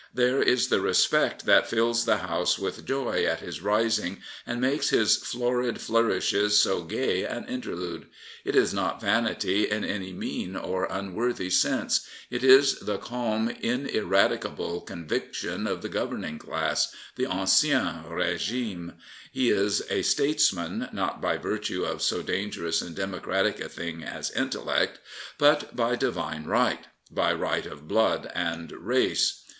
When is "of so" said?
21.85-22.23